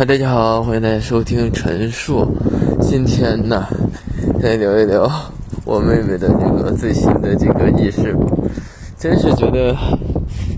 [0.00, 2.26] 嗨，大家好，欢迎大家收听陈述。
[2.80, 3.66] 今天呢，
[4.40, 5.06] 来聊一聊
[5.66, 8.16] 我妹妹的这个最新的这个轶事，
[8.98, 9.76] 真是觉得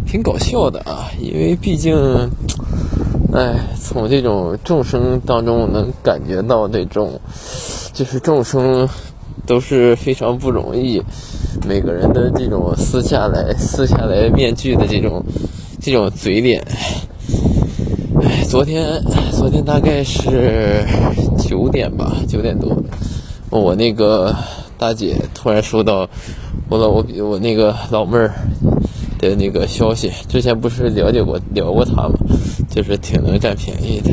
[0.07, 1.11] 挺搞笑的啊！
[1.19, 1.93] 因为毕竟，
[3.35, 7.21] 哎，从这种众生当中能感觉到这种，
[7.93, 8.89] 就是众生
[9.45, 11.03] 都是非常不容易，
[11.67, 15.21] 每个人的这种撕下来、撕下来面具的这种
[15.81, 16.65] 这种嘴脸。
[18.49, 19.03] 昨天，
[19.33, 20.85] 昨天大概是
[21.39, 22.77] 九点吧，九点多，
[23.51, 24.35] 我那个
[24.79, 26.09] 大姐突然收到
[26.69, 28.35] 我老我我那个老妹儿
[29.19, 32.15] 的那个消息，之前不是了解过聊过她吗？
[32.71, 34.11] 就是挺能占便宜的。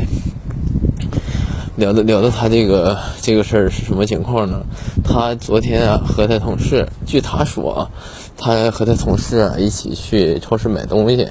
[1.76, 4.62] 聊的聊的她这个这个事儿是什么情况呢？
[5.04, 7.90] 她昨天啊和她同事，据她说啊，
[8.36, 11.28] 她和她同事啊一起去超市买东西。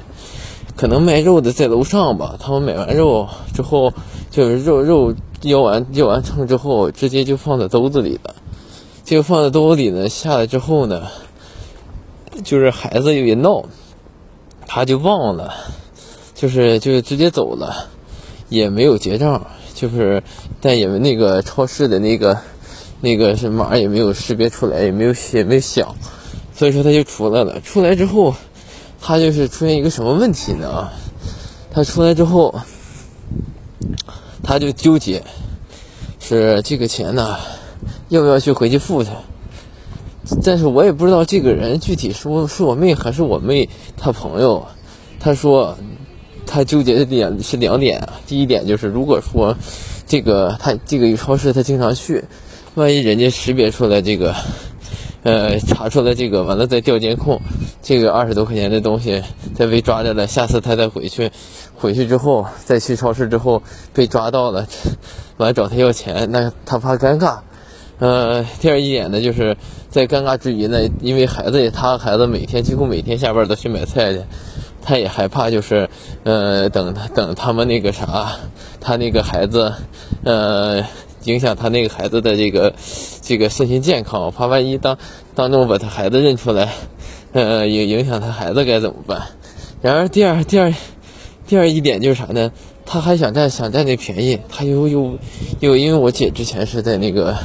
[0.80, 3.92] 可能卖肉的在楼上吧，他们买完肉之后，
[4.32, 8.34] 就是肉肉要完要完称之后，直接就放在兜子里了。
[9.04, 11.04] 就放在兜子里呢，下来之后呢，
[12.46, 13.66] 就是孩子有点闹，
[14.68, 15.54] 他就忘了，
[16.34, 17.90] 就是就是直接走了，
[18.48, 20.24] 也没有结账，就是
[20.62, 22.38] 但也那个超市的那个
[23.02, 25.94] 那个是码也没有识别出来，也没有也没有响，
[26.56, 27.60] 所以说他就出来了。
[27.60, 28.34] 出来之后。
[29.02, 30.70] 他就是出现一个什么问题呢？
[30.70, 30.94] 啊，
[31.72, 32.54] 他出来之后，
[34.44, 35.24] 他就纠结，
[36.20, 37.38] 是这个钱呢，
[38.10, 39.12] 要不要去回去付他？
[40.44, 44.68] 但是我也不知道这个人具体是是我妹还是我妹她朋友。
[45.20, 45.76] 他说，
[46.46, 48.14] 他纠结的点是两点啊。
[48.28, 49.58] 第一点就是，如果说
[50.06, 52.24] 这个他这个超市他经常去，
[52.76, 54.36] 万一人家识别出来这个。
[55.22, 57.42] 呃，查出来这个，完了再调监控，
[57.82, 59.22] 这个二十多块钱的东西
[59.54, 61.30] 再被抓着了，下次他再回去，
[61.76, 63.62] 回去之后再去超市之后
[63.94, 64.66] 被抓到了，
[65.36, 67.40] 完找他要钱，那他怕尴尬。
[68.00, 69.58] 呃，第二一点呢，就是
[69.90, 74.22] 在尴尬之余呢，因为孩子他孩子每天几乎每天下班都去买菜去，
[74.82, 75.90] 他也害怕就是，
[76.24, 78.38] 呃，等他等他们那个啥，
[78.80, 79.74] 他那个孩子，
[80.24, 80.82] 呃。
[81.30, 82.74] 影响他那个孩子的这个
[83.22, 84.98] 这个身心健康，怕万一当
[85.36, 86.74] 当众把他孩子认出来，
[87.34, 89.22] 呃，影影响他孩子该怎么办？
[89.82, 90.74] 然而第二第二
[91.48, 92.52] 第二一点就是啥呢？
[92.86, 95.18] 他还想占想占这便宜，他又又
[95.60, 97.38] 又因为我姐之前是在那个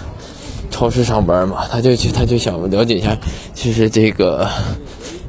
[0.71, 3.19] 超市上班嘛，他就去他就想了解一下，
[3.53, 4.49] 其实这个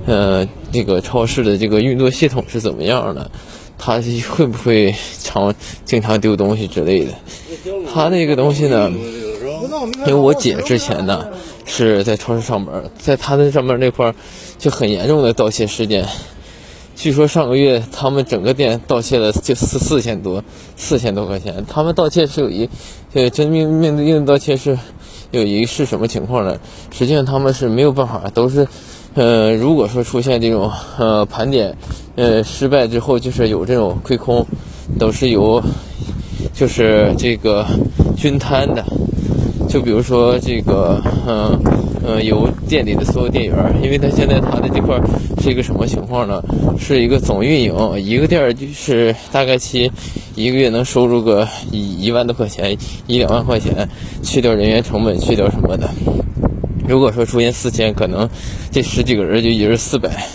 [0.05, 3.29] 呃这个超市的这个运作系统是怎么样的。
[3.77, 5.53] 他会不会常
[5.83, 7.11] 经常丢东西之类的？
[7.93, 8.91] 他那个东西呢？
[9.99, 11.27] 因为我姐之前呢
[11.65, 14.15] 是在超市上班，在他那上班那块儿
[14.57, 16.05] 就很严重的盗窃事件。
[16.95, 20.43] 据说上个月他们整个店盗窃了就四四千多
[20.77, 21.65] 四千多块钱。
[21.67, 22.69] 他们盗窃是有一
[23.13, 24.77] 呃真命命令盗窃是
[25.31, 26.57] 有一是什么情况呢？
[26.91, 28.67] 实际上他们是没有办法，都是。
[29.15, 31.73] 呃，如果说出现这种呃盘点，
[32.15, 34.45] 呃失败之后，就是有这种亏空，
[34.99, 35.61] 都是由
[36.53, 37.65] 就是这个
[38.17, 38.83] 均摊的。
[39.69, 41.57] 就比如说这个，嗯
[42.05, 44.99] 嗯，由店里的所有店员，因为他现在他的这块
[45.41, 46.43] 是一个什么情况呢？
[46.77, 49.89] 是一个总运营，一个店就是大概其
[50.35, 52.77] 一个月能收入个一一万多块钱，
[53.07, 53.87] 一两万块钱，
[54.21, 55.89] 去掉人员成本，去掉什么的。
[56.87, 58.29] 如果说出现四千，可能
[58.71, 60.27] 这十几个人就一人四百，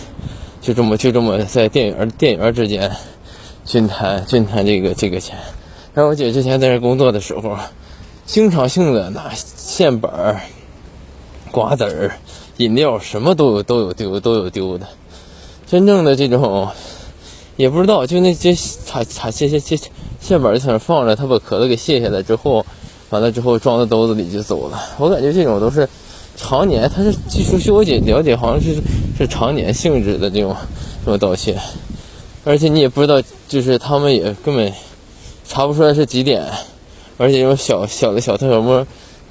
[0.60, 2.90] 就这么就这么在店员店员之间
[3.64, 5.36] 均摊均摊这个这个钱。
[5.94, 7.56] 然后我姐之前在这工作的时候，
[8.26, 10.40] 经常性的拿线板儿、
[11.52, 12.12] 瓜子儿、
[12.56, 14.86] 饮料什么都有都有丢都有丢的。
[15.68, 16.68] 真正的这种
[17.56, 19.78] 也不知道，就那些插插线线线
[20.20, 22.66] 线板在那放着，他把壳子给卸下来之后，
[23.10, 24.80] 完了之后装到兜子里就走了。
[24.98, 25.88] 我感觉这种都是。
[26.42, 28.80] 常年，他是据说据我姐了解，好像是
[29.16, 30.56] 是常年性质的这种
[31.04, 31.54] 这种盗窃，
[32.44, 34.72] 而且你也不知道，就是他们也根本
[35.46, 36.42] 查不出来是几点，
[37.18, 38.86] 而且这种小小的小偷小摸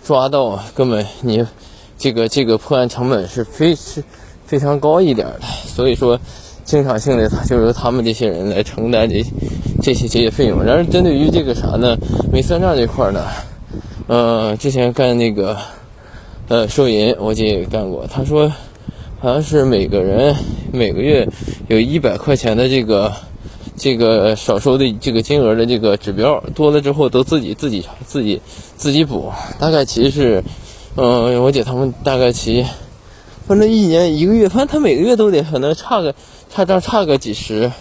[0.05, 1.43] 抓到，根本你
[1.97, 4.03] 这个这个破案成本是非是
[4.45, 6.17] 非常高一点的，所以说
[6.63, 9.25] 经常性的他就由他们这些人来承担这
[9.81, 10.63] 这些这些费用。
[10.63, 11.97] 然而针对于这个啥呢，
[12.31, 13.25] 没算账这块呢，
[14.07, 15.57] 嗯，之前干那个。
[16.49, 18.07] 呃，收银我姐也干过。
[18.07, 18.51] 她说，
[19.19, 20.35] 好像是每个人
[20.73, 21.27] 每个月
[21.67, 23.13] 有一百块钱的这个
[23.77, 28.41] 这个少收的这个金额的这个指标，多了之后都自己自己自己
[28.75, 29.31] 自己补。
[29.59, 30.43] 大概其实是，
[30.95, 32.65] 嗯，我姐他们大概其，
[33.47, 36.15] 反正一年一个月，反正他每个月都得可能差个
[36.49, 37.71] 差账差个几十，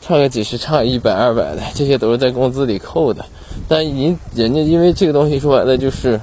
[0.00, 3.22] 差个几十，差一百二百的，这些都是在工资里扣的。
[3.68, 6.18] 但人人家因为这个东西说白了就是，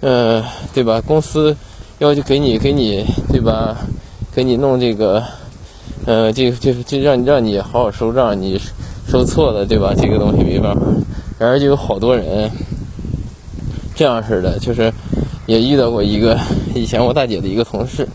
[0.00, 0.44] 呃，
[0.74, 1.00] 对吧？
[1.00, 1.56] 公司
[1.98, 3.76] 要求给你给你对吧？
[4.34, 5.22] 给你弄这个，
[6.04, 8.60] 呃，这就就让让你好好收账，你
[9.08, 9.94] 收错了对吧？
[9.96, 10.82] 这个东西没办法。
[11.38, 12.50] 然而就有好多人
[13.94, 14.92] 这样式的，就是
[15.46, 16.38] 也遇到过一个
[16.74, 18.06] 以前我大姐的一个同事，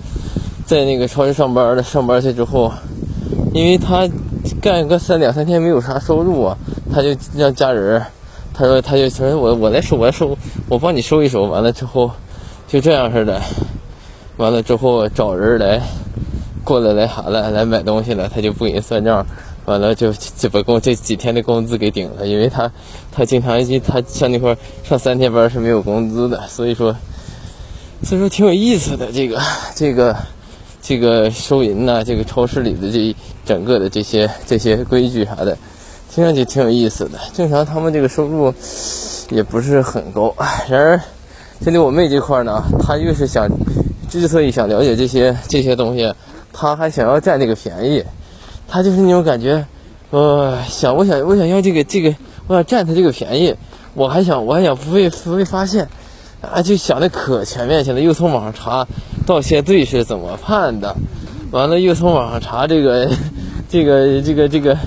[0.65, 2.71] 在那个超市上班的，上班去之后，
[3.53, 4.07] 因为他
[4.61, 6.55] 干个三两三天没有啥收入啊，
[6.93, 8.01] 他就让家人。
[8.61, 10.37] 他说：“他就他说我我来收，我来收，
[10.69, 11.45] 我帮你收一收。
[11.45, 12.11] 完了之后，
[12.67, 13.41] 就这样似的。
[14.37, 15.81] 完了之后找人来
[16.63, 19.25] 过来来啥了，来买东西了，他就不给人算账。
[19.65, 22.71] 完了就就把工这几天的工资给顶了，因为他
[23.11, 26.95] 他经常他上那块上三天班是没有工资的，所以说
[28.03, 29.41] 所以说挺有意思的这个
[29.73, 30.15] 这个
[30.83, 35.57] 这个收银呐，这个超市里的这整个的这些这些规矩啥的。”
[36.13, 38.53] 听上去挺有意思的，正常他们这个收入
[39.29, 40.35] 也不是很高。
[40.69, 41.01] 然而，
[41.61, 43.47] 针对我妹这块呢，她越是想，
[44.09, 46.13] 之所以想了解这些这些东西，
[46.51, 48.03] 她还想要占这个便宜，
[48.67, 49.65] 她就是那种感觉，
[50.09, 52.13] 呃，想我想我想要这个这个，
[52.47, 53.55] 我想占她这个便宜，
[53.93, 55.87] 我还想我还想不被不被发现，
[56.41, 58.85] 啊，就想的可全面性了，又从网上查
[59.25, 60.93] 盗窃罪是怎么判的，
[61.51, 63.09] 完了又从网上查这个
[63.69, 64.49] 这个这个。
[64.49, 64.77] 这个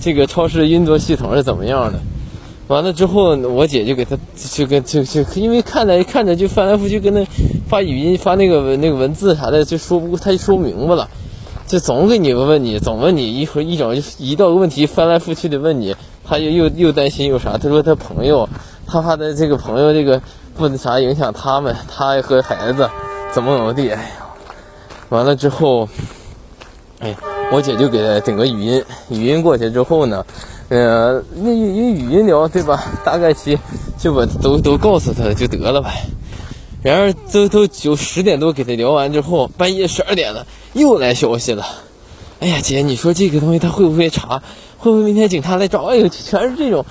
[0.00, 1.98] 这个超市运作系统是怎么样的？
[2.68, 7.26] 完了之后，我姐就给他就跟就就因为看着看着就翻来覆去跟那
[7.66, 11.08] 发语音发那个那个文字啥的，就说不他就说明白了，
[11.66, 15.96] 就总给你问你，总问你一会一整一道问题翻来覆去的问你，
[16.26, 17.56] 他又又又担心又啥？
[17.56, 18.46] 他说他朋友，
[18.86, 20.20] 他怕他这个朋友这个
[20.54, 22.90] 不那啥影响他们，他和孩子
[23.32, 23.88] 怎么怎么地？
[23.88, 24.10] 哎呀，
[25.08, 25.88] 完了之后，
[26.98, 27.16] 哎。
[27.50, 30.24] 我姐就给他整个语音，语音过去之后呢，
[30.68, 32.84] 呃，那用语音聊对吧？
[33.04, 33.58] 大概其
[33.98, 35.90] 就把都都告诉他就得了呗。
[36.82, 41.66] 然而都都九十点多给他聊完之后，半夜十二点了又来消息了。
[42.40, 44.42] 哎呀，姐，你说这个东西他会不会查？
[44.76, 45.84] 会不会明天警察来找？
[45.84, 46.84] 哎呦，全是这种。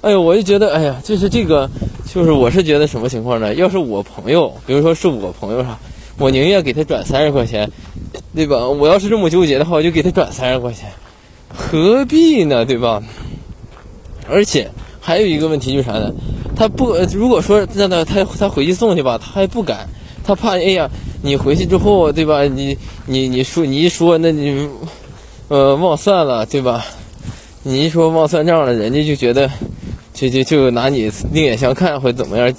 [0.00, 1.68] 哎呦，我就觉得，哎呀，就是这个，
[2.14, 3.52] 就是我是觉得什么情况呢？
[3.54, 5.76] 要是我朋友，比如说是我朋友啥，
[6.18, 7.68] 我宁愿给他转三十块钱。
[8.34, 8.66] 对吧？
[8.66, 10.90] 我要是这么纠结的话，我就给他转三十块钱，
[11.48, 12.64] 何必呢？
[12.64, 13.02] 对吧？
[14.28, 14.70] 而且
[15.00, 16.12] 还有一个问题就是啥呢？
[16.56, 19.88] 他不，如果说让他他他回去送去吧，他还不敢，
[20.24, 20.90] 他怕哎呀，
[21.22, 22.42] 你回去之后，对吧？
[22.42, 22.76] 你
[23.06, 24.68] 你你说你一说，那你
[25.48, 26.84] 呃忘算了，对吧？
[27.62, 29.48] 你一说忘算账了，人家就觉得
[30.12, 32.52] 就就就拿你另眼相看，或者怎么样？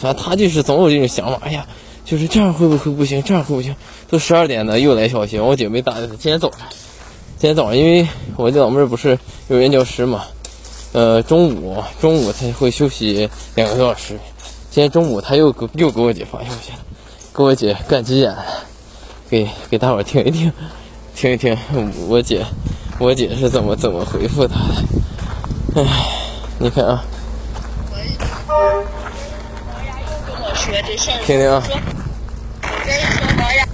[0.00, 1.66] 反正他就是总有这种想法，哎呀。
[2.04, 3.22] 就是这样会不会不行？
[3.22, 3.74] 这样会不行？
[4.08, 5.38] 都十二点了，又来消息。
[5.38, 6.60] 我姐没打，今天早上，
[7.38, 8.06] 今天早上，因为
[8.36, 9.18] 我这老妹儿不是
[9.48, 10.24] 幼儿园教师嘛，
[10.92, 14.18] 呃，中午中午她会休息两个多小时。
[14.70, 16.78] 今天中午她又给又给我姐发消息了，
[17.34, 18.44] 给我姐干急眼了，
[19.30, 20.52] 给给大伙听一听，
[21.16, 21.56] 听一听
[22.08, 22.44] 我姐
[22.98, 24.54] 我姐是怎么怎么回复她
[25.74, 25.82] 的。
[25.82, 25.84] 唉，
[26.58, 27.02] 你看啊。
[30.64, 31.62] 听听啊。
[31.62, 33.68] 我跟你说，王丫，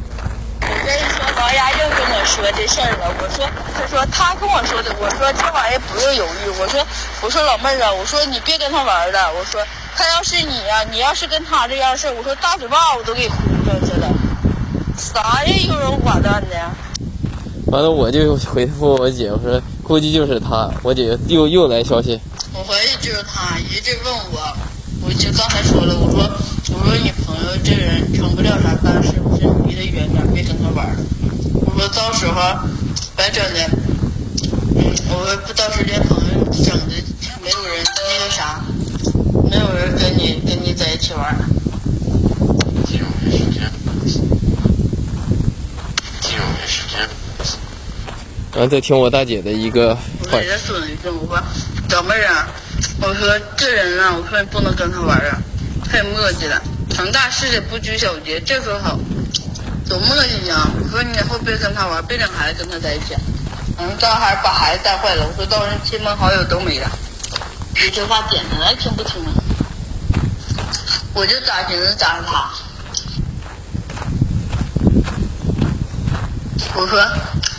[0.60, 3.14] 我跟你说，王丫又跟我说这事儿了。
[3.20, 4.92] 我说，他说他跟我说的。
[4.98, 6.50] 我说这玩意儿不用犹豫。
[6.58, 6.84] 我说，
[7.22, 9.32] 我说老妹儿啊，我说你别跟他玩了。
[9.34, 9.64] 我说
[9.96, 14.08] 他要是你呀，你要是跟他这样事儿，我说大嘴巴我都给呼上去了。
[14.98, 16.56] 啥呀，优柔寡断的。
[17.66, 20.68] 完了，我就回复我姐，我说估计就是他。
[20.82, 22.20] 我姐又又来消息。
[22.52, 24.40] 我怀疑就是他，一直问我。
[25.02, 26.28] 我就刚才说了，我说
[26.80, 29.36] 我说你朋友这人成不了啥大事，我
[29.68, 30.96] 离他远点，别跟他玩了。
[31.66, 32.40] 我说到时候
[33.14, 33.60] 白整的，
[34.76, 36.94] 嗯，我说不到时候连朋友整的
[37.44, 38.64] 没有人那个啥，
[39.50, 41.36] 没有人跟你跟你在一起玩。
[42.86, 43.70] 金融没时间，
[46.22, 46.98] 金融没时间。
[48.52, 50.00] 然后再听我大姐的一个话。
[50.32, 51.42] 我直接说了一句，我说
[51.88, 52.48] 小妹儿啊。
[53.02, 55.40] 我说这人啊，我说你不能跟他玩啊，
[55.90, 56.62] 太磨叽了，
[56.94, 58.96] 成大事的不拘小节，这可好，
[59.88, 60.68] 多磨叽呀！
[60.80, 63.16] 我说你以后别跟他玩，别领孩子跟他在一起，
[63.76, 65.26] 嗯，到还把孩子带坏了。
[65.26, 66.88] 我说到时候亲朋好友都没了，
[67.74, 69.34] 一句话点他来听不听啊？
[71.12, 72.48] 我就咋寻思咋他。
[76.72, 77.04] 我说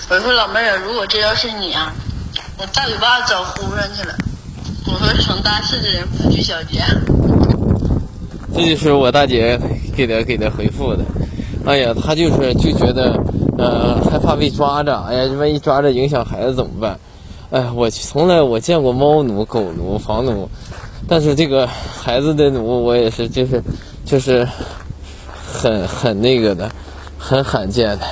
[0.07, 1.93] 我说老妹儿，如果这要是你啊，
[2.57, 4.15] 我大嘴巴子早呼上去了。
[4.85, 6.83] 我说成大事的人不拘小节，
[8.61, 9.59] 这就是我大姐
[9.95, 11.03] 给的给的回复的。
[11.65, 13.19] 哎呀，她就是就觉得，
[13.57, 14.95] 呃，害怕被抓着。
[14.99, 16.99] 哎呀，万一抓着影响孩子怎么办？
[17.49, 20.47] 哎，我从来我见过猫奴、狗奴、房奴，
[21.07, 23.63] 但是这个孩子的奴我也是，就是
[24.05, 24.47] 就是
[25.43, 26.71] 很很那个的，
[27.17, 28.05] 很罕见的。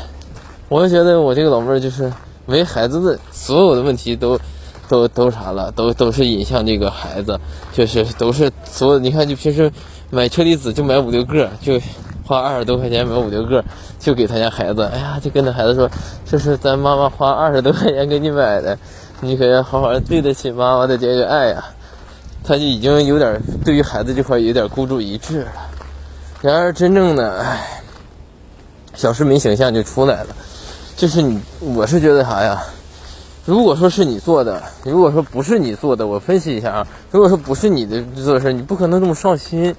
[0.67, 2.11] 我就觉得我这个老妹儿就是
[2.47, 4.39] 为孩子的所有的问题都
[4.89, 7.39] 都都啥了，都都是引向这个孩子，
[7.71, 9.71] 就是都是所有你看就平时
[10.09, 11.79] 买车厘子就买五六个就。
[12.25, 13.65] 花二十多块钱买五六个，
[13.99, 14.83] 就给他家孩子。
[14.83, 15.89] 哎呀，就跟那孩子说
[16.29, 18.77] ：“这是咱妈妈花二十多块钱给你买的，
[19.19, 21.65] 你可要好好对得起妈妈的这个爱呀。”
[22.45, 25.47] 他就已经有点对于孩子这块有点孤注一掷了。
[26.39, 27.81] 然而，真正的哎，
[28.93, 30.27] 小市民形象就出来了。
[30.95, 32.61] 就是你，我是觉得啥呀？
[33.45, 36.87] 如果说是你做的，如果说不是你做的，我分析一下啊。
[37.11, 39.75] 如果说不是你的做事，你不可能这么上心。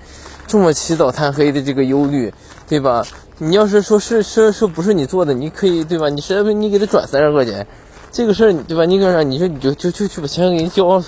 [0.46, 2.34] 这么起早贪黑的这个忧虑，
[2.68, 3.06] 对吧？
[3.38, 6.08] 你要是说是说说不是你做的，你可以对吧？
[6.08, 7.64] 你实在不你给他转三十块钱，
[8.10, 8.84] 这个事儿对吧？
[8.84, 9.22] 你干啥？
[9.22, 11.00] 你说你就就就去把钱给人交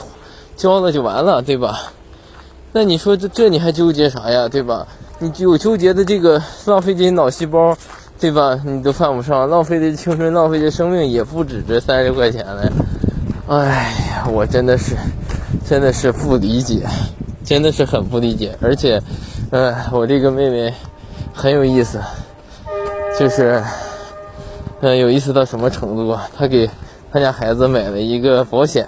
[0.57, 1.93] 交了就完了，对吧？
[2.71, 4.49] 那你说这这你还纠结啥呀？
[4.49, 4.87] 对吧？
[5.19, 7.77] 你有纠结的这个浪费这些脑细胞，
[8.23, 8.57] 对吧？
[8.65, 12.73] 你都犯不上，浪费的青春，浪费的生命也不止这三十块钱了。
[13.49, 13.67] 哎
[14.15, 14.95] 呀，我真的是
[15.69, 16.87] 真的是不理解，
[17.45, 19.03] 真的是很不理解，而且。
[19.51, 20.73] 嗯，我这个妹妹
[21.35, 22.01] 很有意思，
[23.19, 23.61] 就是，
[24.81, 26.29] 嗯，有意思到什么程度啊？
[26.39, 26.71] 她给
[27.13, 28.87] 她家孩子买了一个保险，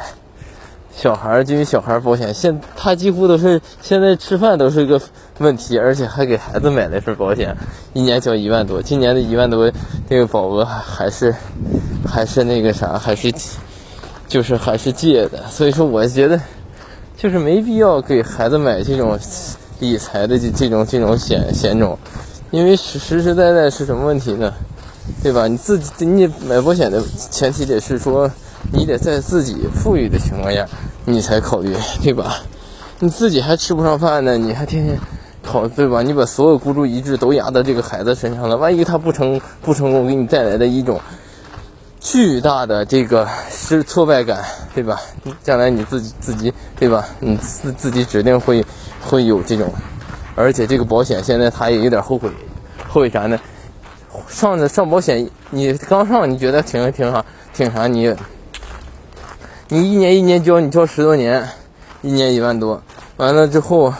[0.94, 2.32] 小孩儿就小孩儿保险。
[2.32, 4.98] 现她几乎都是现在吃饭都是一个
[5.38, 7.56] 问题，而且还给孩子买了一份保险，
[7.92, 8.82] 一年交一万多。
[8.82, 9.70] 今年的一万多
[10.08, 11.34] 这个保额还是
[12.06, 13.32] 还是那个啥，还是
[14.28, 15.42] 就是还是借的。
[15.50, 16.40] 所以说，我觉得
[17.16, 19.18] 就是没必要给孩子买这种。
[19.80, 21.98] 理财的这这种这种险险种，
[22.52, 24.54] 因为实实实在在是什么问题呢？
[25.20, 25.48] 对吧？
[25.48, 28.30] 你自己你买保险的前提得是说，
[28.72, 30.64] 你得在自己富裕的情况下，
[31.04, 32.36] 你才考虑，对吧？
[33.00, 34.96] 你自己还吃不上饭呢，你还天天
[35.44, 36.02] 考，对吧？
[36.02, 41.00] 你把所有孤注一掷都压到这个孩子身上了，万一他不成不成功，给你带来的一种
[42.00, 44.42] 巨大的这个失挫败感，
[44.74, 45.00] 对吧？
[45.42, 47.06] 将来你自己自己，对吧？
[47.20, 48.64] 你自自己指定会。
[49.06, 49.70] 会有这种，
[50.34, 52.30] 而且这个保险现在他也有点后悔，
[52.88, 53.38] 后悔啥呢？
[54.28, 57.22] 上的上保险，你刚上你觉得挺挺好，
[57.52, 57.86] 挺啥？
[57.86, 58.16] 你
[59.68, 61.46] 你一年一年交，你交十多年，
[62.00, 62.82] 一年一万多，
[63.18, 63.92] 完了之后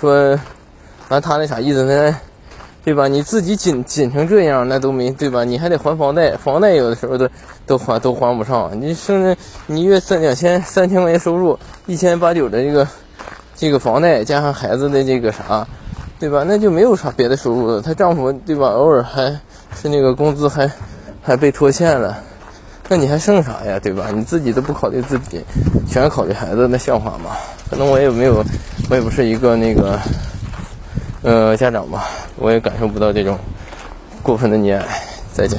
[0.00, 0.40] 说，
[1.10, 2.16] 完他那啥意思呢？
[2.82, 3.06] 对吧？
[3.06, 5.44] 你自己紧紧成这样，那都没对吧？
[5.44, 7.28] 你还得还房贷，房贷有的时候都
[7.66, 8.70] 都还都还不上。
[8.80, 9.36] 你甚至
[9.66, 12.88] 你月三两千三千块钱收入，一千八九的这个。
[13.56, 15.66] 这个房贷加上孩子的这个啥，
[16.18, 16.42] 对吧？
[16.46, 17.82] 那就没有啥别的收入了。
[17.82, 18.68] 她丈夫对吧？
[18.68, 19.38] 偶尔还
[19.76, 20.70] 是那个工资还
[21.20, 22.16] 还被拖欠了，
[22.88, 23.78] 那你还剩啥呀？
[23.78, 24.06] 对吧？
[24.14, 25.44] 你自己都不考虑自己，
[25.86, 27.36] 全考虑孩子，那像话吗？
[27.68, 28.42] 可能我也没有，
[28.88, 30.00] 我也不是一个那个
[31.22, 33.38] 呃家长吧，我也感受不到这种
[34.22, 34.84] 过分的溺爱。
[35.32, 35.58] 再见。